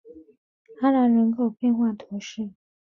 [0.79, 2.49] 阿兰人口变化图示